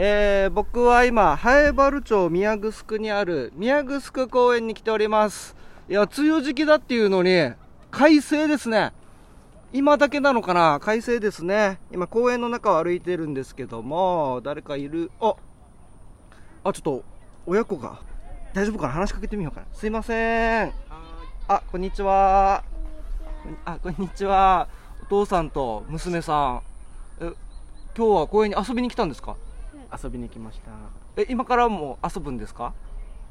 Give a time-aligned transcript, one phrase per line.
[0.00, 5.56] えー、僕は今、南原町宮城にある宮城公園に来ております。
[5.88, 7.50] いや、梅雨時期だっていうのに、
[7.90, 8.92] 快晴ですね。
[9.72, 10.78] 今だけなのかな？
[10.78, 11.80] 快晴ですね。
[11.90, 15.10] 今公園の中を歩いてるんですけども、誰かいる？
[15.20, 15.34] あ、
[16.62, 17.02] あ、ちょっと、
[17.44, 17.98] 親子が。
[18.54, 18.92] 大丈夫かな？
[18.92, 19.66] 話しかけてみようかな。
[19.72, 20.72] すいません。
[21.48, 22.62] あ、こんにちは。
[23.64, 24.68] あ、こんにちは。
[25.02, 26.62] お父さんと娘さん。
[27.20, 27.32] え、
[27.96, 29.34] 今日は公園に遊びに来たんですか？
[30.02, 30.70] 遊びに来ました
[31.16, 32.72] え、今からも遊ぶんですか？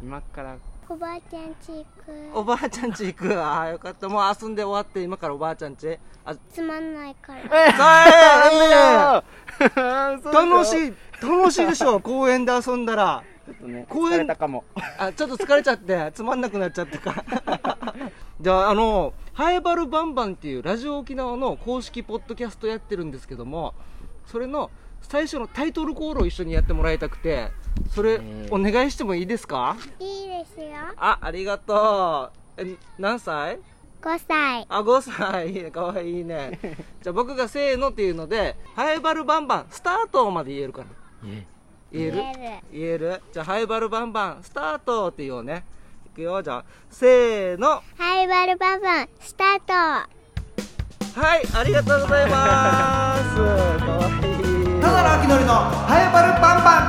[0.02, 0.58] 今から
[0.90, 3.42] おばあちゃんち行おばあちゃんち行く。
[3.42, 4.08] ああ、よかった。
[4.08, 5.98] もう遊んで終わって、今からおばあちゃんち。
[6.24, 7.42] あ、くつまんないから
[7.74, 9.26] さ
[9.76, 13.24] あ、そう 楽しい、楽しいでしょ、 公園で遊んだら。
[13.46, 14.66] ちょっとね公園疲れたかも
[14.98, 17.24] あ、ちょっと疲れちゃって、つまんなくなっちゃってか。
[18.40, 23.74] じゃあ、あの、ハエバルバンバンっていうラジオ沖縄の公式ポッドキャストやってるんですけども、
[24.26, 24.70] それの
[25.02, 27.52] 最初のタイトルコールを一緒にやってもらいたくて、
[27.92, 29.76] それえーお願いしてもいいですか？
[30.00, 32.62] いいですよあ、ありがとう。
[32.62, 33.60] え、何歳
[34.02, 35.54] ？5歳あ、5歳。
[35.54, 35.72] いいね。
[35.72, 36.60] かわいいね。
[37.02, 40.88] じゃあ僕がせーのっていうので、ハエバルバンバン、スタートまで言えるかな？
[41.92, 42.14] 言える？
[42.14, 43.22] 言え言える？
[43.32, 45.64] じゃあ、ハエバルバンバン、スタートって言おうね。
[46.06, 46.42] いくよ。
[46.42, 47.82] じゃあ、せーの。
[47.98, 53.36] ハイバルババンスタートはい、ありがとうございます。
[53.36, 54.08] かわ
[54.40, 54.47] いい。
[54.88, 56.64] ただの秋のりのハエバルバン。
[56.64, 56.80] バ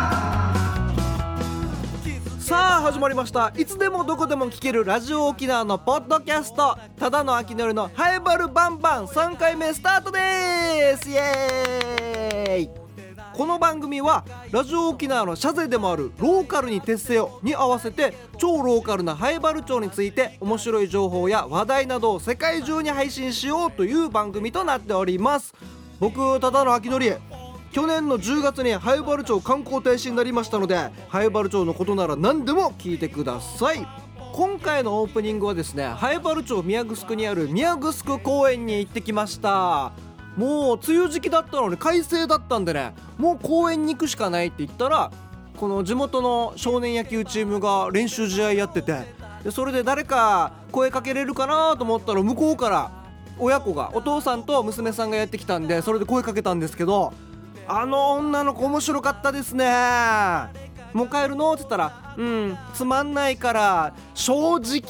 [2.39, 3.53] さあ始まりました。
[3.57, 6.79] いつでもどこでも聞けるラジオ沖縄のポッドキャスト。
[6.97, 9.07] ただの秋のりのハエバルバンバン。
[9.07, 11.11] 3回目スタートです。
[11.11, 12.71] イエーイ。
[13.37, 25.53] この番組はラジオ沖縄の社税でもあるローカルに徹せよに合わせて超ローカルなハエバル町について面白い情報や話題などを世界中に配信しようという番組となっております。
[25.99, 27.13] 僕ただの秋のり
[27.73, 33.87] 去年の10月にハイバル町観光大使になりましたのでハイバル町のことなら何でも聞いてください。
[34.33, 39.93] 今回のオープニングはですねハイバル町宮城にある宮城公園に行ってきました。
[40.37, 45.11] もう梅雨時期だったのに快晴だったんでねもう公園に行くしかないって言ったら
[45.57, 49.01] この地元の少年野球チームが練習試合やってて
[49.43, 52.93] でそれで誰か声かけれるかなと思ったら向こうから
[53.37, 57.13] 親子がお父さんと娘さんがやってきたんでそれで声かけたんですけど
[57.69, 59.67] あの女の子面白かったですね。
[60.95, 61.53] もう帰るの？
[61.53, 64.83] って言ったらうんつまんないから正直。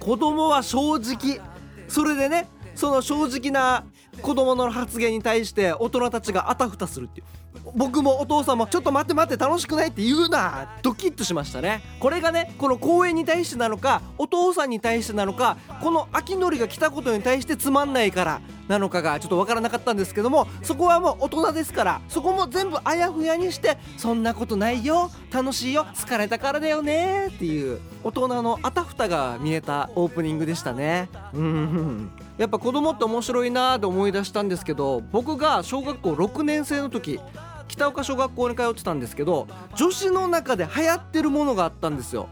[0.00, 1.40] 子供は正直。
[1.88, 3.84] それでねその正直な
[4.20, 7.26] 子供の発言に対して大人たちがあたふたするっていう。
[7.74, 10.68] 僕もお父さんもちょっと待って待って楽しくないって言うな。
[10.82, 11.82] ドキッとしましたね。
[12.00, 31.08] これがねこの公園に対してなのかお父さんに対してなのかこの秋のりが来たことに対してつまんないからなのかがちょっとわからなかったんですけどもそこはもう大人ですからそこも全部あやふやにしてそんなことないよ楽しいよ疲れたからだよねっていう大人のあたふたが見えたオープニングでしたね。
[31.32, 32.10] うん。
[32.42, 37.20] やっぱ子供って面白いなーって思い出したんですけど僕が小学校6年生の時
[37.68, 42.28] 北岡小学校に通ってたんですけど女子の中で流行ってるものがあったんですよ。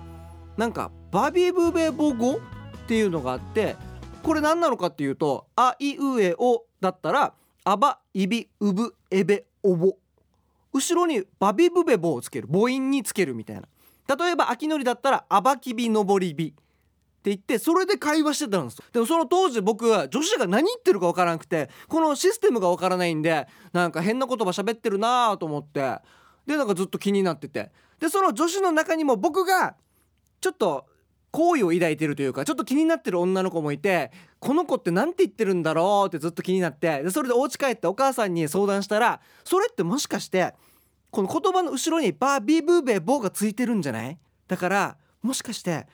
[0.56, 2.38] なんかバビブベボ語っ
[2.88, 3.76] ていうのがあって
[4.24, 7.32] これ何なのかっていうと「あいうえお」だったら
[7.62, 9.92] 「あばいびうぶえべおぼ」
[10.74, 13.62] 後ろにバビブベボをつける母音につけるみたいな。
[14.18, 16.52] 例えば秋のりだったら「あばきびのぼりび」
[17.20, 25.98] って言ってそれで会話してたんですでもその当時僕女子が何言ってるか分からなくてこのシステムが分からないんでなんか変な言葉喋ってるなと思って
[26.46, 27.70] でなんかずっと気になってて。
[28.00, 29.76] でその女子の中にも僕が
[30.40, 30.86] ちょっと
[31.32, 40.54] 好意を抱いてるというかちょっと気になってる女の子もいてこの子って何て言ってるんだろうってずっと気になってでそれでお家帰ってお母さんに相談したらそれってもしかして
[41.10, 44.18] この言葉の後ろにバービーブーベーボーがついてるんじゃない？
[44.48, 45.86] だからもしかして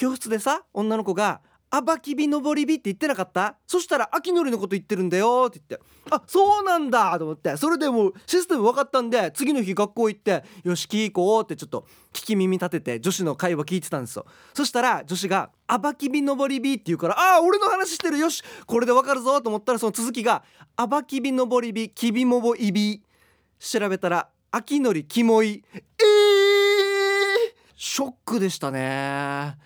[0.00, 3.58] 教室でさ女の子が「あばきびのぼりび」って言ってなかった？
[3.66, 14.24] そしたら秋のりのこと言ってるんだよって言ってあそうなんだと思ってそれでもうシステム分かったんで次の日学校行ってよし聞こうってちょっと聞き耳立てて女子の会話聞いてたんですよ。
[14.54, 18.16] そしたら女子が「あばきびのぼりび」って言うからああ俺の話してる！
[18.16, 19.42] よしこれで分かるぞ！
[19.42, 20.42] と思ったらその続きが
[20.76, 23.02] 「あばきびのぼりびきびもぼいび」
[23.60, 25.84] 調べたら「秋のりきもい」えー、
[27.76, 29.58] ショックでしたね。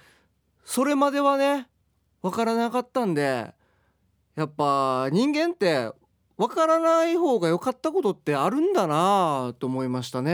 [0.65, 1.69] それまではね
[2.23, 3.53] 分からなかったんで
[4.35, 5.91] やっぱ人間って
[6.37, 10.33] 分からない方が良かったことってあるんだなと思いましたね。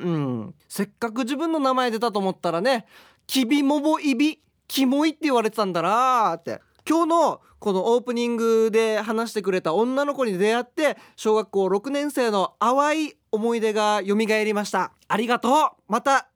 [0.00, 0.54] うん。
[0.68, 2.86] せっかく自分の名前出たと思ったらね
[3.26, 6.60] きびもぼいびキモいって言われてたんだなって。
[6.88, 14.92] 今日のこのオープニングで話してくれた女の子に出会って小学校6年生の淡い思い出が蘇りました。
[15.08, 15.52] ありがとう。
[15.88, 16.28] また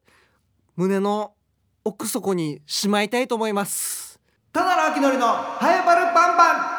[0.75, 1.35] 胸の
[1.85, 4.21] 奥底にしまいたいと思います。
[4.53, 6.79] ただの秋のりのハエバルバンバン。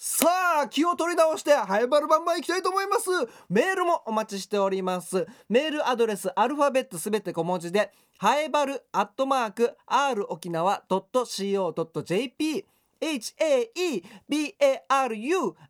[0.00, 0.28] さ
[0.62, 3.10] あ気を取り直してハイバルバンバン行きたいと思います。
[3.48, 5.26] メールもお待ちしております。
[5.48, 12.64] メールアドレスアルファベットすべて小文字でハイバルアットマーク r 沖縄 .co.jp
[13.00, 14.02] HAEBARU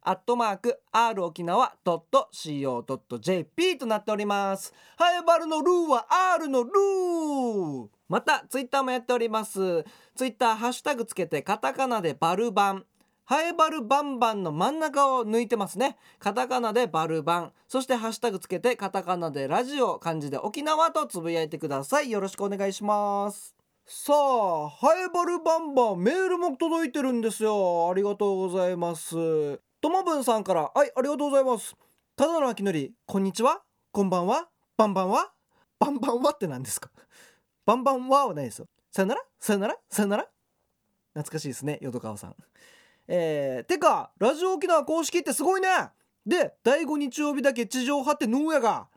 [0.02, 4.74] アットマーク R 沖縄 .co.jp となっております。
[4.96, 7.97] ハイバルのルーは R のルー。
[8.08, 9.84] またツイッターもやっております。
[10.14, 12.84] ツイッターハッシュタグつけてカタカナでバルバン。
[13.24, 15.98] ハエバルバンバンの真ん中を抜いてますね。
[16.18, 17.52] カタカナでバルバン。
[17.68, 22.10] そしてハッシュタグつけてカタカナでラジオ漢字で沖縄とつぶやいてください。
[22.10, 23.54] よろしくお願いします。
[23.84, 27.90] さあハエバルバンバンメールも届いてるんですよ。
[27.90, 29.14] ありがとうございます。
[29.82, 31.76] ともぶんさんからはいありがとうございます。
[32.16, 33.60] ただのあきのりこんにちは。
[33.92, 34.48] こんばんは。
[34.78, 35.32] バンバンは。
[35.78, 36.90] バンバンはって何ですか？
[37.68, 38.66] バンバンははないですよ。
[38.90, 39.20] さよなら？
[39.38, 39.76] さよなら？
[39.90, 40.26] さよなら？
[41.12, 42.34] 懐かしいですね淀川さん。
[43.06, 45.68] えー、てかラジオ沖縄公式ってすごいね！
[46.24, 48.88] で第5日曜日だけ地上波ってヌーやが。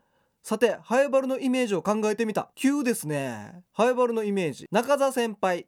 [0.42, 2.50] さてハエバルのイメージを考えてみた。
[2.54, 3.62] 急ですね。
[3.72, 4.68] ハエバルのイメージ。
[4.70, 5.66] 中澤先輩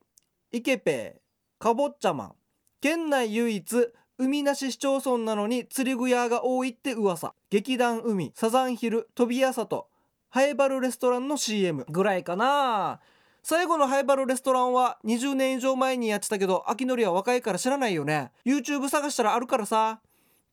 [0.50, 1.20] イケペイ
[1.58, 2.32] かぼっちゃマン。
[2.80, 7.34] 県内唯一海なし市町村なのに釣り具屋が多いって噂。
[7.50, 9.88] 劇団海サザンヒル飛び屋里
[10.34, 12.98] ハエバルレストランの CM ぐらいかな。
[13.44, 18.32] 最後のハイバルレストランは20年以上前にやってたけど秋のりは若いから知らないよね。
[18.44, 20.00] YouTube 探したらあるからさ。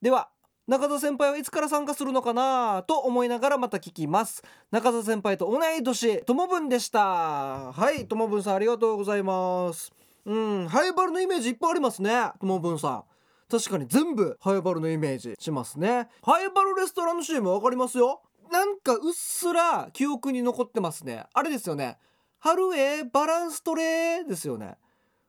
[0.00, 0.28] では
[0.68, 2.84] 中田先輩はいつから参加するのかな？
[2.86, 4.44] と思いながらまた聞きます。
[4.70, 7.00] 中田先輩と同い年ともぶんでした。
[7.00, 9.90] はいともぶんさんありがとうございます。
[10.24, 13.04] うんハイバルのイメージいっぱいありますねともぶんさん。
[13.50, 16.06] 確かに全部ハイバルのイメージしますね。
[16.22, 18.22] ハイバルレストランの CM わかりますよ。
[18.52, 21.24] なんかうっすら記憶に残ってますね。
[21.32, 21.98] あれですよね。
[22.38, 24.76] 春へバランストレーですよね。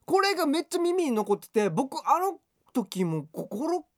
[0.05, 2.39] これがめっちゃ耳に残ってて僕あの
[2.73, 3.47] 時も 5,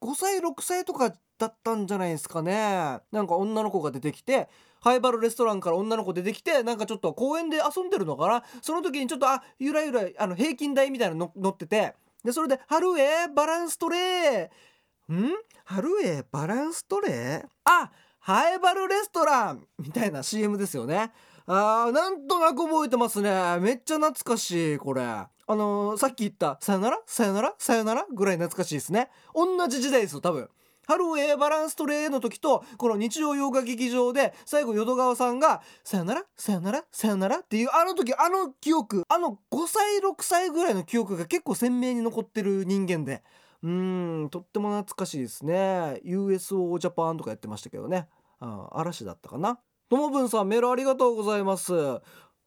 [0.01, 2.99] 5歳6歳とかだったんじゃないですかね。
[3.11, 4.47] なんか女の子が出てきて
[4.79, 8.43] ハイバルレストランから女の子出てきてなんかちょっと公園で遊んでるのかな。
[8.61, 11.95] その時にちょっとあゆらゆらあの平均台みたいなの乗ってて。
[12.23, 15.31] でそれで「春へバランストレー」ん？
[15.63, 17.47] 春へバランストレー？
[17.65, 17.91] あ
[18.25, 19.67] ハイバルレストラン！
[19.77, 21.11] みたいな CM ですよね。
[21.45, 23.59] あーなんとなく覚えてますね。
[23.59, 25.03] めっちゃ懐かしいこれ。
[25.03, 26.99] あのー、さっき言った「さよなら？
[27.05, 27.53] さよなら？
[27.59, 29.09] さよなら」ぐらい懐かしいですね。
[29.35, 30.49] 同じ時代ですよ多分。
[30.87, 36.23] ハロウェイバランストレーの時とこの日曜洋画劇場で最後淀川さんが「さよなら？
[36.35, 36.83] さよなら？
[36.91, 43.21] さよなら」っていうあの時あの記憶あの5歳6歳ぐらいの記憶が結構鮮明に残ってる人間で。
[43.65, 43.67] う
[44.25, 45.99] んとっても懐かしいですね。
[46.03, 48.07] USO ジャパンとかやってましたけどね。
[48.39, 49.59] あ嵐だったかな。
[49.89, 51.73] ともぶんさんメールありがとうございます。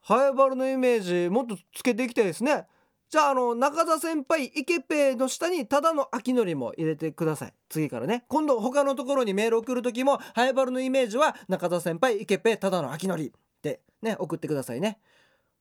[0.01, 2.69] ハエバルのイメージもっとつけていきたいですね。
[3.11, 7.55] じゃああの中田先輩イケペイの下にただの秋のりも入れてください。
[7.69, 8.25] 次からね。
[8.29, 15.01] 今度他のところにメール送る時もハエバルのイメージは中田先輩イケペイただの秋のりってね送ってくださいね。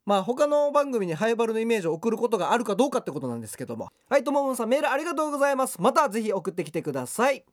[0.07, 3.89] まあ他の番組にハイバルのイメージを送ることがあるかどうかってことなんですけども。
[4.09, 5.81] はいともぶんさんメールありがとうございます。
[5.81, 7.43] またぜひ送ってきてください。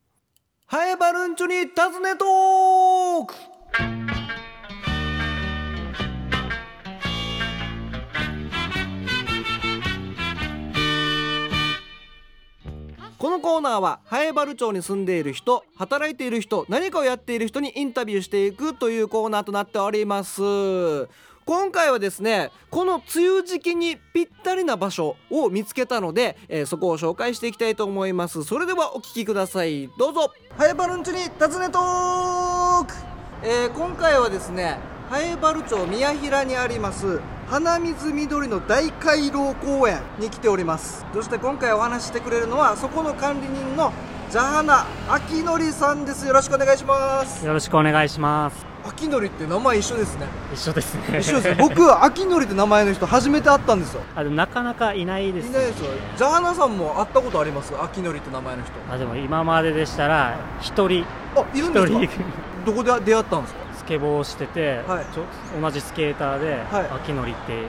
[0.66, 3.34] ハエバルンチョに尋ねトーク。
[13.18, 21.08] このコーナーはハエバル町に住んでいる人働いている人何かをやっている人にインタビューしていくというコーナーとなっております。
[21.46, 28.44] 今回はですねこの梅雨時期にぴったりな場所を見つけたので、えーそこを紹介していきたいと思います。
[28.44, 29.88] それではお聞きください。
[29.98, 30.32] どうぞ。
[30.56, 32.94] ハエバルンチに尋ねトーク、
[33.42, 34.78] えー今回はですね
[35.10, 41.04] ハエバル町宮平にあります花水緑の大回廊公園に来ております。
[41.12, 43.92] そして今回お話ししてくれるのはそこの管理人の
[44.30, 46.26] ジャハナ秋のりさんです。
[46.26, 47.44] よろしくお願いします。
[47.44, 50.26] よろしくお願いします秋のりって名前一緒ですね。
[50.52, 51.18] 一緒ですね。
[51.18, 54.02] 一緒です僕秋のりって名前の人初めて会ったんですよ。
[54.14, 55.90] あでもなかなかいないですいないですよ。
[56.16, 57.72] ジャハナさんも会ったことあります？
[57.80, 58.72] 秋のりって名前の人。
[58.90, 61.04] あでも今まででしたら一人。
[61.34, 62.24] あいるんですか？
[62.66, 63.60] どこで出会ったんですか？
[63.78, 65.06] スケボーをしてて、はい。
[65.60, 66.86] 同じスケーターで、はい。
[67.02, 67.66] 秋のりって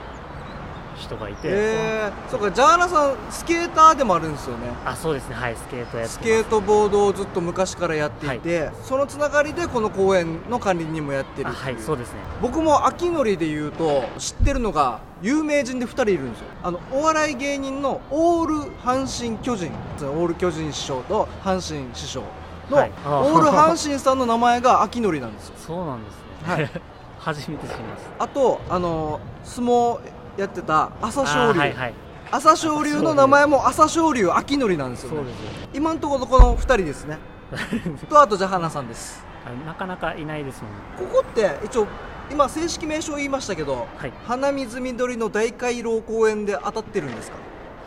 [0.96, 4.68] 人がいて、えー、そうかジャハナさんスケーターでもあるんですよね。
[4.84, 5.34] あそうですね。
[5.34, 12.20] はいスケートやってスケートボードをずっと昔からやっていて、そのつながりでこの公園の管理人もやってるはいそうですね。
[12.40, 16.46] 僕も秋のりで言うと知ってるのが有名人で2人いるんですよ。
[16.62, 19.72] あのお笑い芸人のオール阪神巨人。
[20.00, 22.22] オール巨人師匠と阪神師匠
[22.70, 22.90] のはい。
[23.04, 25.54] オール阪神さんの名前が秋のりなんですよ。
[25.58, 26.70] そうなんですね、はい。
[27.18, 28.24] 初めて知りました。
[28.24, 30.00] あとあの相撲
[30.36, 31.94] やってた朝青龍、はいはい。
[32.30, 35.16] 朝青龍の名前も朝青龍秋のりなんですよ、ね。
[35.16, 37.18] そうで、すよ今のところこの2人ですね。
[38.10, 39.24] とあとじゃあ花さんです。
[39.46, 40.78] あなかなかいないですもんね。
[41.12, 41.86] ここって一応
[42.30, 44.12] 今正式名称言いましたけどはい。
[44.26, 47.36] 花水緑の大回廊公園で当たってるんですか？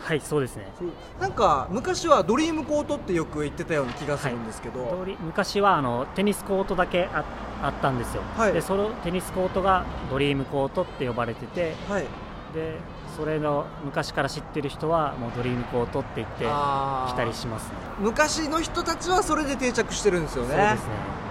[0.01, 0.71] はいそうですね。
[1.19, 7.25] なんか昔はドリームコートってよく言ってたような気がするんですけど、通り昔はあのテニスコートだけあ
[7.61, 8.53] あったんですよ、はい。
[8.53, 12.05] でそのテニスコートがドリームコートって呼ばれててはい
[12.53, 12.77] で
[13.15, 17.75] それの昔から知ってる人はもうドリームコートって言って来たりしますね。
[17.99, 20.49] 昔の人たちはそれで定着してるんですよね。
[20.49, 21.28] そうですね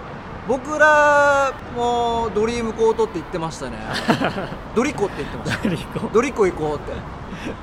[0.49, 3.77] 僕らもドリームコートって言ってましたね。
[4.75, 5.63] ドリコって言ってました。
[5.63, 6.09] ドリコ。
[6.09, 6.93] ドリコ行こうって。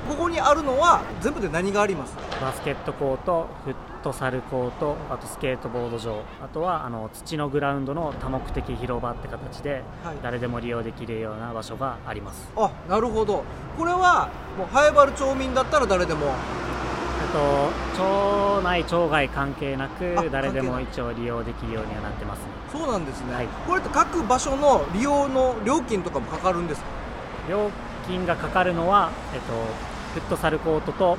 [0.08, 2.16] ここにあるのは全部で何があります？
[2.40, 6.20] バスケットコートフットサルコートあとスケートボード場。
[6.42, 10.16] あとはあの土のグラウンドの多目的広場って形ではい。
[10.22, 12.48] 誰でも利用できるような場所があります。
[12.56, 13.42] あなるほど。
[13.76, 16.26] これはもうハエバル町民だったら誰でも。
[16.28, 22.44] あと町内町外関係なあく誰でも関一応利用できるようにはなってますね
[22.76, 23.48] そうなんですね、はい。
[23.66, 26.86] これって各場所の利用の料金とかもかかるんですか？
[27.48, 27.70] 料
[28.06, 29.52] 金がかかるのは、えっと、
[30.14, 31.16] フットサルコートと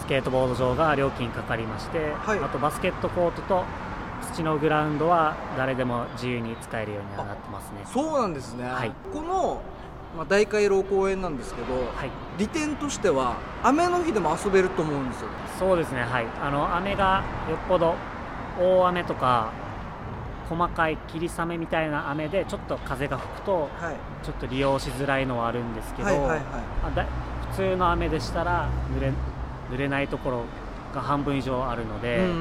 [0.00, 2.38] スケートボード場が料金かかりまして、はい。
[2.38, 3.64] あとバスケットコートと
[4.34, 7.82] 土のグラウンドは誰でも自由に使えるようにはなってますね。
[7.86, 8.92] そうなんですね、はい。
[9.12, 9.62] この、
[10.16, 12.10] まあ、大回廊公園なんですけど、はい。
[12.38, 15.28] 利点としては雨の日でも遊べると思うんですよ。
[15.58, 16.02] そうですね。
[16.02, 16.26] はい。
[16.42, 17.94] あの雨がよっぽど
[18.58, 19.52] 大雨とか
[20.50, 23.96] 細かい霧雨みたいな雨でちょっと風が吹くとはい。
[24.24, 26.40] ちょっと利用しづらいのはあるんですけど、はいはいはい。
[26.84, 27.06] あだ
[27.52, 29.12] 普通の雨でしたら濡れ
[29.70, 30.42] 濡れないところ
[30.92, 32.40] が半分以上あるので、うんうんうんうん。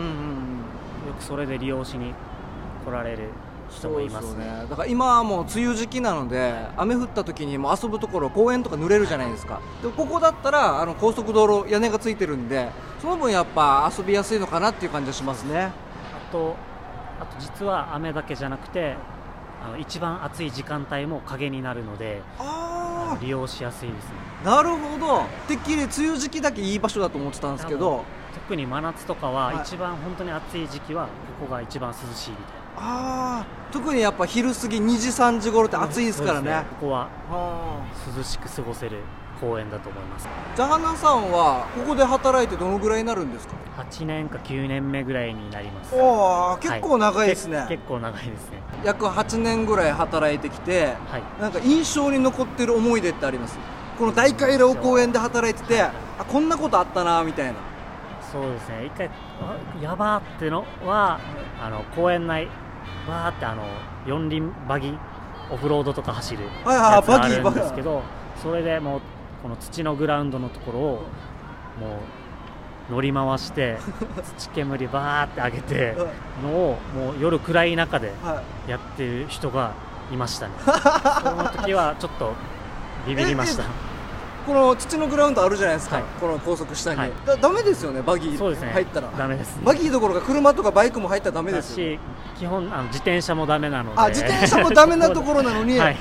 [1.07, 2.15] よくそれで利用しに
[2.83, 3.29] 来られる
[3.69, 4.29] 人もいますね。
[4.29, 9.61] そうですよだから今はもう梅雨時期なので雨降った時にもう遊ぶところ公園とか濡れるじゃないですか。
[9.83, 15.65] でここだったらあの高速道路屋根がついてるんでその分やっぱ遊びやすいのかなっていう感じがしますね。
[15.65, 16.55] あと
[17.19, 18.95] あと実は雨だけじゃなくて
[19.63, 24.11] あの一番暑い時間帯も影になるのであ利用しやすいですね。
[24.45, 25.23] あなるほど。
[25.47, 28.03] てっきり梅雨時期だけいい場所だと思ってたんですけど。
[28.33, 31.05] 特に真夏とかは一番本当に暑い時期は
[31.39, 32.45] ここが一番涼しいみたい
[32.77, 36.51] ああ特にやっぱ昼過ぎ2時3時頃ってな暑いですからね。
[36.51, 37.81] そうここはあ
[38.15, 38.99] 涼しく過ごせる
[39.39, 40.27] 公園だと思います。
[40.53, 45.95] ージャハナさんはここで働いてどのぐらいになるんですか？8年か9年目ぐらいになります。
[45.95, 48.61] おお結構長いですね、け結構長いですね。
[48.83, 51.41] 約8年ぐらい働いてきてはい。
[51.41, 53.57] なんか印象に残ってる思い出ってあります？
[53.97, 55.91] この大回廊公園で働いててあ
[56.27, 57.55] こんなことあったなみたいな。
[58.31, 58.85] そうですね。
[58.85, 59.09] 一回
[59.41, 61.19] あやばーってのは
[61.61, 62.47] あの公園内
[63.07, 63.63] わーってあの
[64.05, 64.97] 四輪バギ
[65.51, 68.03] オフロードとか走るはいはいやつあバギーるんですけど
[68.41, 69.01] それでもう
[69.41, 70.83] この土のグラウンドのところを
[71.79, 71.99] も
[72.89, 73.77] う乗り回して
[74.37, 75.95] 土煙バーって上げて
[76.43, 78.71] のをもう夜暗い中ではい。
[78.71, 79.73] やってる人が
[80.11, 80.53] いましたね。
[80.65, 82.33] その時はちょっと
[83.07, 83.63] ビビりました。
[84.45, 86.05] この土のグラウンドあるじゃないですか、はい。
[86.19, 87.11] この高速下に、はい。
[87.25, 88.37] だダメですよねバギー。
[88.37, 88.71] そうですね。
[88.73, 89.09] 入ったら。
[89.15, 89.61] ダメですね。
[89.63, 91.87] バギーどころか車とかバイクも入ったらダメですよ。
[91.87, 91.99] し
[92.39, 94.01] 基本あの自転車もダメなので。
[94.01, 95.97] あ自転車もダメなところなのに、 はい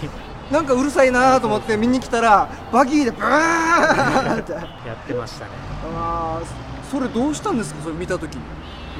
[0.51, 4.53] なんかうるさいなと思って見に来たらバギーでブーンって。
[4.53, 4.65] や
[4.95, 5.51] ってましたね。
[5.97, 7.83] あーそれどうしたんですか？
[7.83, 8.41] それ見た時に。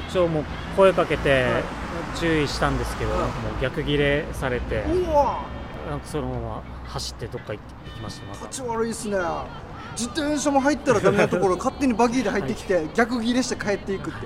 [0.07, 0.43] 一応もう
[0.75, 1.63] 声かけてはい。
[2.15, 3.21] 注意したんですけど、はい。
[3.21, 3.29] もう
[3.61, 5.39] 逆ギレされてうわ
[5.89, 8.45] なんかそのまま走ってどっか行って行きましたまた。
[8.47, 9.17] 立ち悪いっすね。
[9.97, 14.19] 自転車も入ったらダメなところ 勝手にバギーで入ってきて、逆ギレして帰っていくって、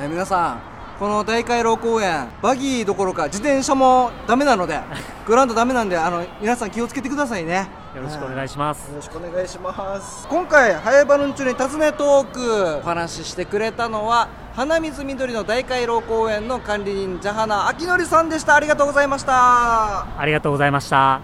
[0.00, 4.78] えー皆さんこの大回廊公園バギーどころか自転車もダメなので
[5.26, 7.68] グラウンドダメなんであの皆さん気をつけてくださいね。
[7.96, 8.88] よろしくお願いします。
[8.88, 10.26] よろしくお願いします。
[10.28, 18.54] 今回「ハエバルンチュに尋ねトーク」お話ししてくれたのは花水緑の大回廊公園の管理人ジャハナ明則さんでした。
[18.54, 20.06] ありがとうございました。
[20.18, 21.20] ありがとうございました。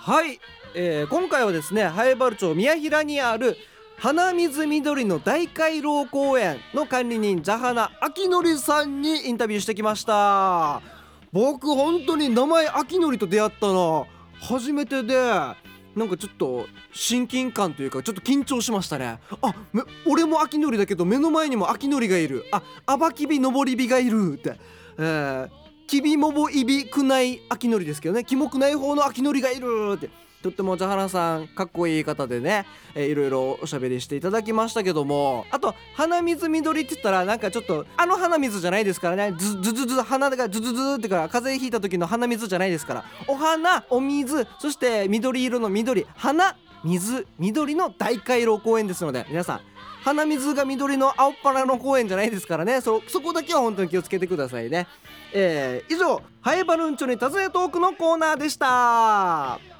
[0.00, 0.38] はい、
[0.74, 3.56] えー今回はですねハエバル町宮平にある
[4.02, 10.82] 花水緑の大回廊公園の管理人ジャハナ明則さんにインタビューしてきました。
[11.30, 14.08] 僕本当に名前明則と出会ったの
[14.40, 19.20] 初めてでなんかちょっと親近感というかちょっと緊張しましたね。
[19.40, 22.44] あめ俺も明則だけど目の前にも明則がいる。
[22.50, 24.58] あアバキビ登り火がいるって。
[24.98, 25.48] えー
[25.86, 28.24] キビモボイビクナイアキノリですけどね。
[28.24, 30.08] キモくない方のアキノリがいるって。
[30.42, 39.34] とってもジャハラさんかっこいい方でね、えー、いろいろおしゃべりしていただきましたけどもあと鼻水緑って言ったらなんかちょっとあの鼻水じゃないですからね。
[39.38, 43.04] ズズズズ鼻がズズズってから風邪ひいた時の鼻水じゃないですから。
[43.28, 49.60] お花お水そして緑色の緑花水緑の大回廊公園ですので皆さん
[50.02, 52.80] 鼻水が緑の青っ腹の公園じゃないですからね。
[52.80, 54.88] そそこだけは本当に気をつけてくださいね。
[55.32, 59.71] えー、以上ハエバルンチョに尋ねトークのコーナーでした。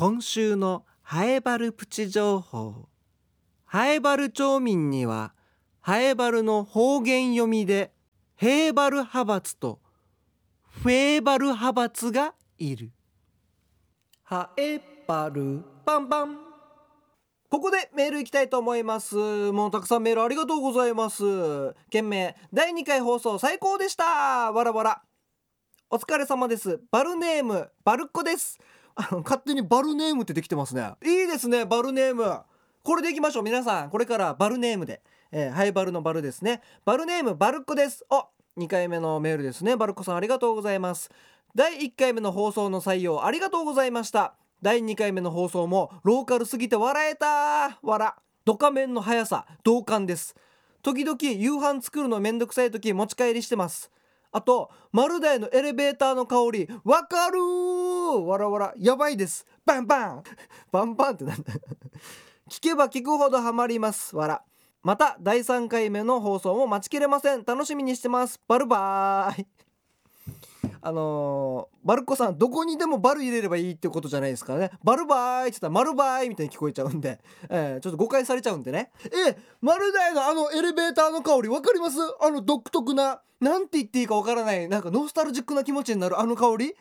[0.00, 2.88] 今週のハエバルプチ情報。
[3.64, 5.34] ハエバル町民には
[5.80, 7.90] ハエバルの方言読みで
[8.36, 9.80] ヘーバル派閥と
[10.62, 12.92] フェーバル派閥がいる。
[14.22, 16.38] ハエバルパンパン。
[17.50, 19.16] ここでメールいきたいと思います。
[19.16, 21.24] もうたくさんメールありがとうございます。
[21.90, 24.52] 件名第2回放送最高でした。
[24.52, 25.02] わらわら。
[25.90, 26.78] お疲れ様です。
[26.92, 28.60] バルネームバルッコです。
[28.98, 30.92] あ の勝手にバルネームってできてますね。
[31.04, 32.40] いいですねバルネーム。
[32.82, 33.90] これでいきましょう皆さん。
[33.90, 36.60] これからバルネームで、えー、ハイバルのバルですね。
[36.84, 38.04] バルネームバルッコです。
[38.10, 38.26] あ
[38.56, 39.76] 2回目のメールですね。
[39.76, 41.10] バルコさんありがとうございます。
[41.54, 44.34] 第1回目の放送の採用ありがとうございました。
[44.62, 47.78] 第2回目の放送もローカルすぎて笑えた。
[47.82, 48.12] 笑。
[48.44, 50.34] ドカメンの速さ同感です。
[50.82, 53.92] 時々夕飯作るのめんどくさい時持ち帰りしてます。
[54.38, 56.68] あと丸大のエレベーターの香り。
[56.84, 57.40] わかる
[58.24, 58.74] わらわら。
[58.78, 59.44] やばいです。
[59.66, 60.22] バンバン。
[60.70, 61.52] バンバンってなんだ。
[62.48, 64.14] 聞けば聞くほどハマります。
[64.14, 64.42] わら
[64.84, 67.44] また第3回目の放送も待ちきれません。
[67.44, 68.40] 楽しみにしてます。
[68.46, 69.46] バルバーイ。
[70.80, 74.70] あのー、バルコさんどこにでもバル入れればいいってことじゃないですからね。
[74.82, 78.90] バルバーイって言ったらマルバーイみたいに聞こえちゃうんで、えー、ちょっと誤解されちゃうんでね。
[79.04, 81.98] え丸大のあのエレベーターの香り分かります？
[82.20, 86.74] あの独特ななんて言っていいか分からないなんかノスタルジックな気持ちになるあの香り。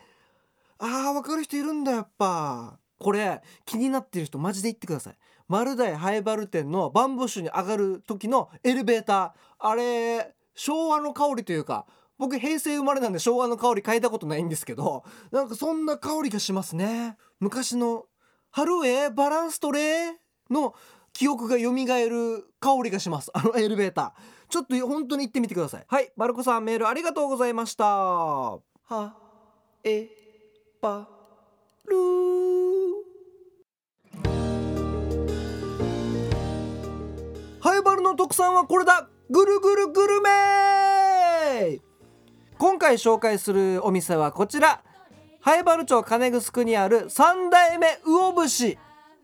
[0.80, 2.78] あー分かる人いるんだやっぱ。
[3.00, 5.16] これ気になってる人マジで言ってください。
[5.48, 9.68] 丸大ハイバル店のバンブッシュに上がる時のエレベーター。
[9.70, 11.86] あれ昭和の香りというか
[12.18, 17.18] 僕平成生まれなんで昭和の香り嗅いだことないんですけどなんかそんな香りがしますね。
[17.40, 18.06] 昔の
[18.52, 20.14] 「春へバランストレー」
[20.50, 20.74] の
[21.14, 23.32] 記憶が蘇る香りがします。
[23.34, 24.50] あのエレベーター。
[24.50, 25.86] ちょっと本当に行ってみてください。
[25.88, 27.86] はいバルコさんメールありがとうございました。
[27.86, 28.62] は
[29.84, 30.10] え
[30.82, 31.08] ば
[31.86, 31.96] る
[37.60, 39.10] ハイバルの特産はこれだ。
[39.30, 41.87] ぐるぐるグルメ。
[42.60, 44.82] 今回紹介するお店はこちら。
[45.42, 48.78] 灰原町金城にある三代目魚節。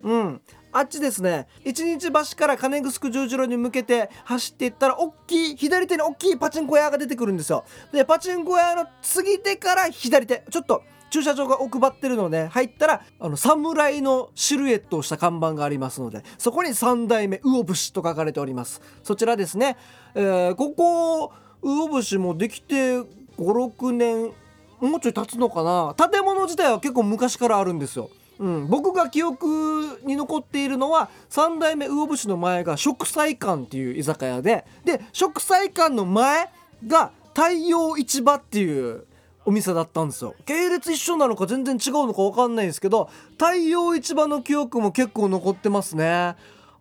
[0.04, 0.42] うん。
[0.72, 1.48] あっちですね。
[1.66, 7.66] 一日橋から金城十字路に向けて走っていったら大きい左手に大きいパチンコ屋が出てくるんですよ。
[7.92, 10.44] でパチンコ屋の過ぎてから左手。
[10.52, 18.82] ちょっと駐車場が奥張ってるので入ったらあの侍のシルエットをした看板がありますのでそこに3代目魚節と書かれております。
[19.04, 19.78] そちらですね、
[20.14, 21.32] えー、ここ
[21.64, 24.32] 魚節もできて56年
[24.80, 25.96] もうちょい経つのかな？
[26.10, 28.10] 建物自体は結構昔からあるんですよ。
[28.40, 36.50] うん、僕が記憶に残っているのは3代目魚節の前が食祭館っていう居酒屋でで食祭館の前
[36.86, 39.06] が太陽市場っていう
[39.46, 40.36] お店だったんですよ。
[40.46, 46.36] 系列一緒なのか全然違うのか分かんないんですけど太陽市場の記憶も結構残ってますね。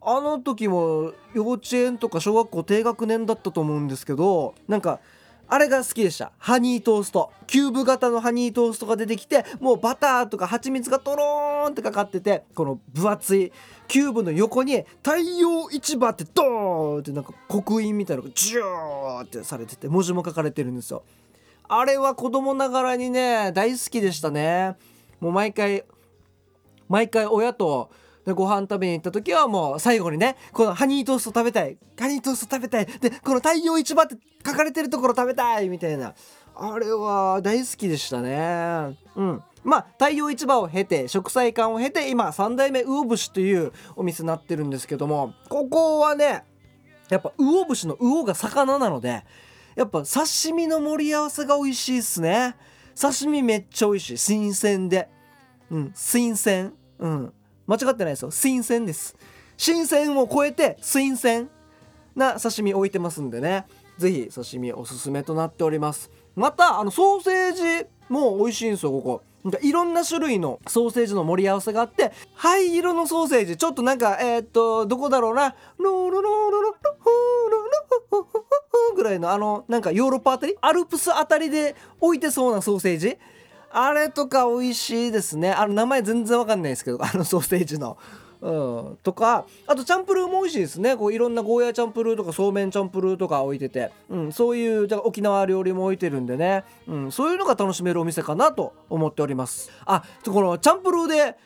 [0.05, 4.99] あの時も幼稚園とか小学校低学年だったと思うんですけどなんか
[5.53, 6.33] あれが好きでした。
[6.38, 7.31] ハニートースト。
[7.47, 13.53] キューブ型のハニートーストが出てきてもうバターとか蜂蜜がとろーんってかかっててこの分厚い
[13.87, 21.03] キューブの横に太陽市場ってドーンってなんか刻印みたいなのがジューってされてて文字も書かれてるんですよ。
[21.69, 24.77] あれは子供ながらにね大好きでしたね。
[25.21, 25.85] もう毎回
[26.88, 27.91] 毎回親と
[28.25, 36.15] でご飯食べに行った時はもう最後にねこのハニートースト食べたいハニートースト食べたいでこの太陽市場って書かれてるところ食べたいみたいな。
[36.55, 38.99] あれは大好きでしたね。
[39.17, 39.43] うん。
[39.65, 46.45] まあ太陽市場を経て食祭館を経て今3代目魚節というお店になってるんですけどもここはね
[47.09, 49.25] やっぱ魚節の魚が魚なので
[49.77, 52.57] やっぱ刺身の盛り合わせが美味しいっすね。
[53.01, 54.19] 刺身めっちゃ美味しい。
[54.19, 55.09] 新鮮で。
[55.71, 55.93] うん。
[55.95, 56.75] 新鮮。
[56.99, 57.33] うん。
[57.73, 58.31] 間違ってないですよ。
[58.31, 59.17] 新鮮です。
[59.57, 61.49] 新鮮を超えて新鮮
[62.15, 63.65] な刺身置いてますんでね。
[63.97, 66.11] 是非刺身おすすめとなっております。
[66.37, 69.23] またあのソーセージも美味しいんですよここ。
[69.43, 73.57] なんかいろんな種類のソーセージの盛り合わせがあって灰色のソーセージ。
[73.57, 75.55] ちょっとなんかえー、っとどこだろうな。
[75.79, 76.79] ロロロロロロロ
[77.51, 78.27] ロロ
[78.95, 83.17] ぐらいのあのなんかヨーロッパあたりアルプスあたりで置いてそうなソーセージ
[83.73, 85.53] あれとか美味しいですね。
[85.53, 87.97] あの名前全然わかんないですけど あのソーセージの。
[88.43, 88.51] う
[88.95, 90.97] ん、とかあとチャンプルーも美味しいですね。
[90.97, 99.71] こういろんなゴーヤーチャンプルーとかそうめんチャンプルーとか置いてて、うん、そういうじゃ沖縄料理も置いてるんでね、うん、そういうのが楽しめるお店かなと思っております。
[99.87, 101.37] あこのチャンプルーで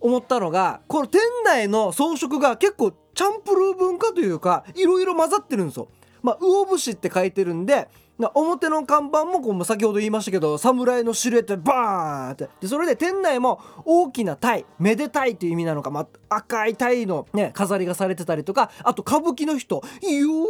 [0.00, 5.88] 思ったのがこの店内の装飾が結構チャンプルー文化というかいろいろ混ざってるんですよ。
[6.22, 12.48] まあ、魚節って書いてるんでな表の看板もこう先ほど言いましたけど侍のシルエットでバーンって。
[12.60, 20.44] でそれで店内も大きな鯛めでたいという意味なのか、ま、赤い鯛の、ね、飾りがされてたりとかあと歌舞伎の人「よー」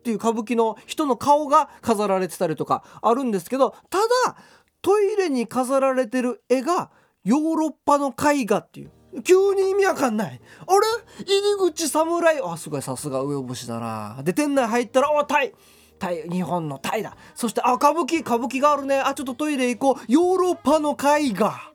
[0.00, 4.36] っていう歌舞伎の人の顔が飾られてたりとかあるんですけどただ
[4.82, 6.90] トイレに飾られてる絵が
[7.22, 8.90] ヨーロッパの絵画っていう。
[9.24, 10.40] 急に意味わかんない。
[10.66, 11.24] あれ？
[11.24, 12.40] 入り口侍？
[12.42, 14.22] あすごいさすが上星だな。
[14.22, 15.52] で店内入ったらおタイ
[16.00, 17.16] タイ日本のタイだ。
[17.36, 18.98] そしてあ歌舞伎歌舞伎があるね。
[18.98, 20.04] あちょっとトイレ行こう。
[20.12, 21.70] ヨーロッパの絵画。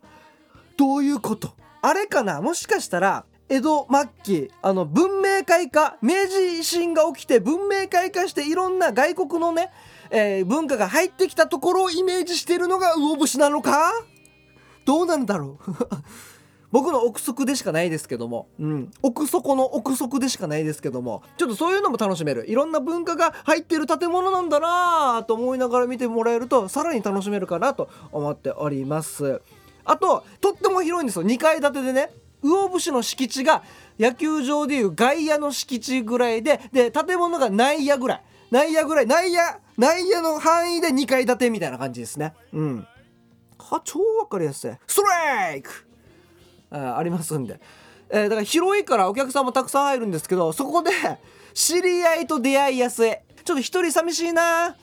[0.76, 1.54] どういうこと？
[1.82, 2.42] あれかな？
[2.42, 4.10] もしかしたら江戸末
[4.48, 9.72] 期あの文明開化明治維新が起きて文明開化していろんな外国のね、
[10.10, 13.94] えー文化が入ってきたところをイメージしてるのが魚節なのか？
[14.84, 15.72] どうなんだろう？
[16.76, 21.24] 僕の憶測でしかないですけども、うん、奥底の憶測でしかないですけども。
[21.38, 22.50] ちょっとそういうのも楽しめる。
[22.50, 29.42] いろんな文化が入ってる建物なんだなと思いながら見てもらえるとさらに楽しめるかなと思っております。
[29.86, 31.24] あととっても広いんですよ。
[31.24, 32.12] 2階建てでね。
[32.44, 33.64] 魚節の敷地が
[33.98, 38.24] 野球場でいう外野の敷地ぐらいでで建物が内野ぐらい。
[38.52, 39.06] 内野ぐらい。
[39.06, 39.40] 内野
[39.78, 42.34] 内野の範囲で2階建てみたいな感じですね。
[42.52, 42.88] うん。
[43.58, 44.72] は超わかりやすい。
[44.86, 45.86] ストライク
[46.70, 47.60] あありますんで、
[48.10, 50.92] えーだから広いからお客さんもたくさん入るんですけどそこで
[51.54, 53.12] 知り合いと出会いやすい。
[53.44, 54.76] ちょっと一人寂しいな。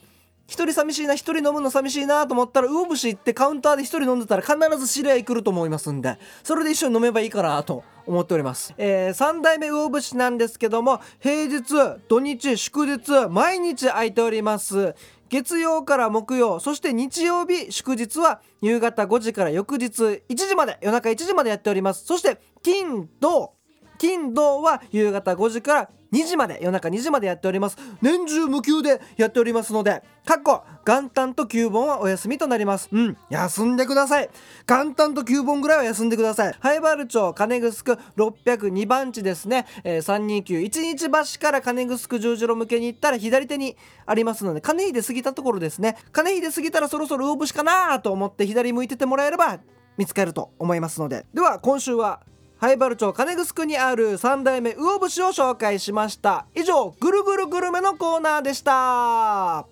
[0.47, 1.15] 一人寂しいな。
[1.15, 2.27] 一人飲むの寂しいな。
[2.27, 6.19] と思ったら魚節行ってカウンターで一人飲んでたら必ず知り合い来ると思いますんで。
[6.43, 14.95] それで一緒に飲めばいいかなと思っております、え3代目魚節なんですけども平日土日祝日毎日空いております。
[15.33, 22.05] 月曜から木曜そして日曜日祝日は夕方5時から翌日1時まで夜中1時までやっております。
[22.05, 23.55] そして金土。
[24.03, 27.79] 金土は夕方5時から2時まで夜中2時までやっております。
[28.03, 32.89] 年中無休でやっておりますのでかっこ元旦と旧盆はお休みとなります。
[32.91, 34.29] うん休んでください。
[34.67, 36.55] 元旦と旧盆ぐらいは休んでください。
[36.59, 45.97] 灰原町金城602番地ですね、えー、329一日橋から金城十字路向けに行ったら左手にありますので金秀過ぎたところですね。
[46.11, 49.61] 金秀過ぎたらそろそろ魚節かなと思って左向いててもらえれば
[49.97, 51.25] 見つかると思いますので。
[51.33, 52.21] では今週は
[52.63, 56.47] 灰原町金城にある3代目魚節を紹介しました。
[56.55, 59.67] 以上ぐるぐるグルメのコーナーでした。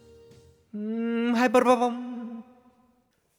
[0.74, 2.44] うーんハイパルパパン。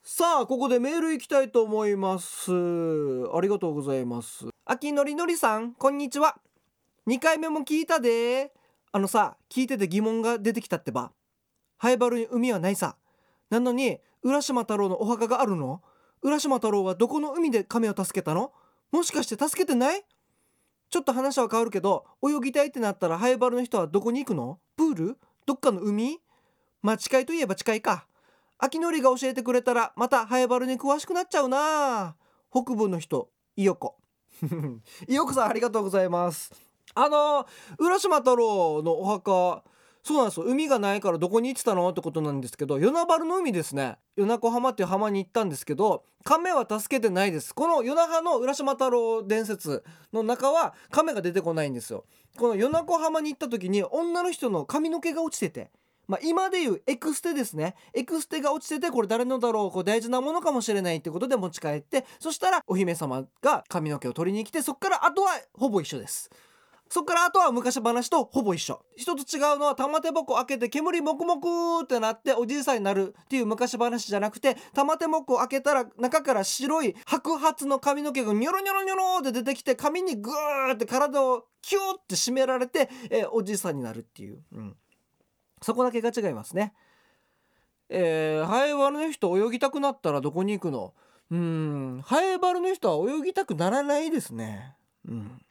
[0.01, 2.49] さあここでメール行きたいと思います。
[2.49, 4.47] ありがとうございます。
[4.63, 6.37] 秋のりのりさんこんにちは。
[7.07, 8.53] 2回目も聞いたで。
[8.93, 11.11] あのさ聞いてて疑問が出てきたってば。
[11.75, 12.95] ハイバルに海はないさ。
[13.49, 15.81] なのに浦島太郎のお墓があるの？
[16.21, 18.53] 浦島太郎はどこの海で亀を助けたの？
[18.91, 20.03] もしかして助けてない？
[20.89, 24.59] ちょっと話は変わるけど泳ぎたいってなったらハイバルの人はどこに行くの？
[24.75, 25.17] プール？
[25.45, 26.19] どっかの海？
[26.81, 28.07] まあ近いといえば近いか。
[28.57, 32.15] 秋のりが教えてくれたらまたハイバルに詳しくなっちゃうな。
[32.51, 33.97] 北部の人いよこ。
[35.07, 36.51] いよこさんありがとうございます。
[36.93, 37.47] あの
[37.79, 39.63] 浦島太郎のお墓
[40.03, 40.45] そうなんですよ。
[40.45, 43.97] 海がないからどこに行ってたのってことなんですけど与那原の海ですね。
[44.17, 47.53] 与那湖浜っていう浜に行ったんですけど亀は助けてないです。
[47.53, 52.05] この与那覇の浦島太郎伝説の中は亀が出てこないんですよ。
[52.37, 55.71] この与那湖浜に行った時に女の人の髪の毛が落ちてて
[56.07, 57.75] まあ、今でいうエクステですね。
[57.93, 59.71] エクステが落ちててこれ誰のだろう？
[59.71, 66.29] こう大事なものかもしれないってことで持ち帰ってそしたらお姫様が髪の毛を取りに来てそっからあとはほぼ一緒です。
[66.93, 68.83] そっからあとは昔話とほぼ一緒。
[68.97, 84.75] 一つ違うのは玉手箱開けて煙もくもくってなっておじいさんになるっていう昔話じゃなくて玉手箱開けたら中から白い白髪の髪の毛がニョロニョロニョロって出てきて髪にグーって体をキューって締められて、えーおじいさんになるっていう、うん、
[85.61, 86.73] そこだけが違いますね。
[87.87, 90.93] えー、ハエバルの人泳ぎたくなったらどこに行くの？
[91.31, 92.01] うん。
[92.03, 94.75] ハエバルの人は泳ぎたくならないですね。
[95.07, 95.41] うん。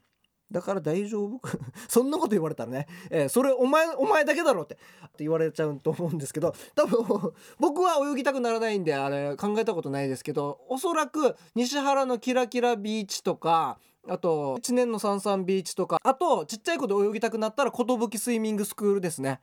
[0.50, 1.40] だから大丈夫？
[1.88, 4.76] そんなこと言われたらね、えーそれお前お前だけだろってっ
[5.10, 19.40] て言われちゃうと思うんですけど多分 僕は泳ぎたくならないんであれ考えたことないですけどおそらく西原のキラキラビーチとかあと一年のサンサンビーチとかあとちっちゃい子で泳ぎたくなったら寿スイミングスクールですね。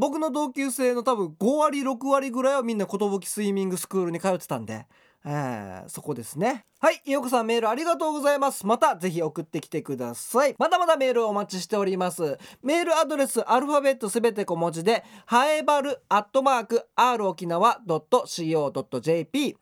[0.00, 4.86] 僕の同級生の多分5割6割ぐらいはみんな寿スイミングスクールに通ってたんで、
[5.24, 6.64] えーそこですね。
[6.80, 8.66] はいよこさんメールありがとうございます。
[8.66, 10.54] またぜひ送ってきてください。
[10.58, 12.38] まだまだメールお待ちしております。
[12.62, 19.56] メールアドレスアルファベットすべて小文字でハエバルアットマーク r 沖縄 .co.jp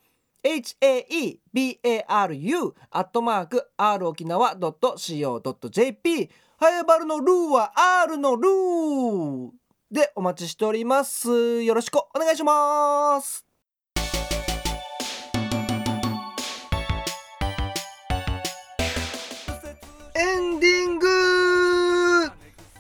[0.45, 9.51] haebaru アットマーク r 沖縄 .co.jp ハエバルのルーは R のルー
[9.91, 11.63] でお待ちしております。
[11.63, 13.46] よろしくお願いします。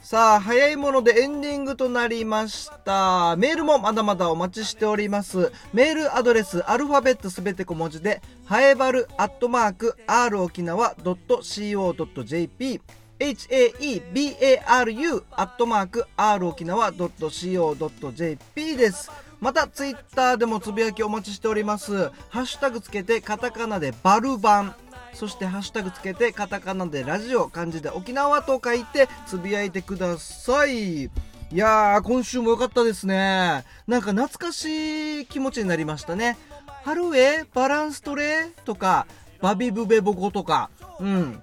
[0.08, 3.34] さあ早いものでエンディングとなりました。
[3.38, 5.50] メールもまだまだお待ちしております。
[5.72, 12.80] メールアドレスアルファベットすべて小文字でハエバルアットマーク r 沖縄 .co.jp
[13.18, 19.10] haebaru アットマーク r 沖縄 .co.jp です。
[19.40, 22.10] またツイッターでもつぶやきお待ちしております。
[22.28, 24.72] ハッシュタグつけてカタカナでバルバン。
[25.16, 31.05] そしてハッシュタグつけてカタカナでラジオ漢字で沖縄と書いてつぶやいてください。
[31.05, 31.11] い
[31.52, 33.64] やー今週も良かったですね。
[33.87, 36.37] なんか懐かしい気持ちになりましたね。
[36.85, 39.07] 春へバランストレとか
[39.40, 40.68] バビブベボコとか。
[41.00, 41.42] うん。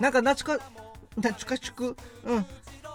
[0.00, 0.64] なんか懐か
[1.14, 2.46] 懐かしくうん。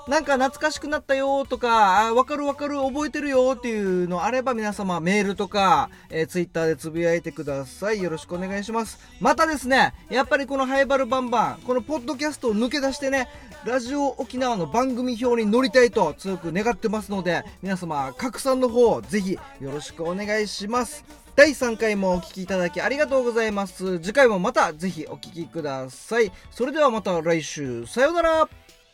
[0.08, 8.02] なんか懐かしくなったよとか、あわかるわかる覚えてるよっていうのあれば皆様メールとか、えー、ツイッターでつぶやいてください。
[8.02, 9.00] よろしくお願いします。
[9.20, 13.28] またですね、やっぱりこのハイバルバンバン、このポッドキャストを抜け出してね、
[13.65, 21.04] ラジオ沖縄の番組表に乗りたいと強く願ってますので、皆様拡散の方、ぜひよろしくお願いします。
[21.36, 24.00] 第3回もお聴きいただきありがとうございます。
[24.00, 26.32] 次回もまたぜひお聴きください。
[26.50, 28.50] それではまた来週、さようなら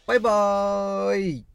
[0.06, 1.46] バイバーイ。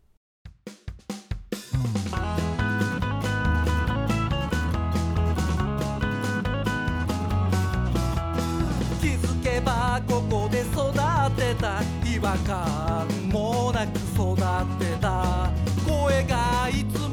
[9.03, 10.95] 気づけばここで育
[11.37, 11.83] てた。
[12.11, 14.37] 違和感もなく育っ
[14.79, 15.53] てた。
[15.87, 17.08] 声がいつも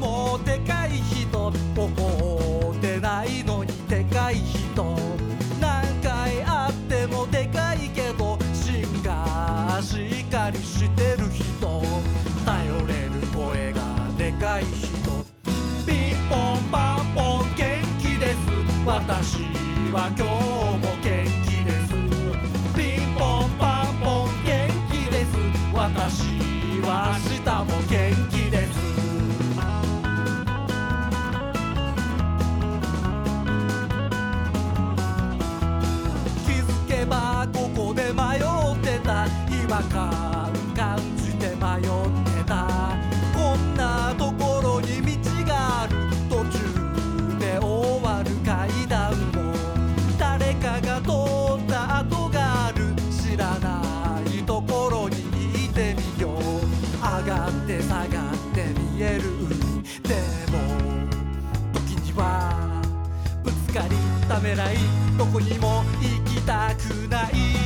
[64.46, 64.76] めらい。
[65.18, 67.65] どこにも行きたくない。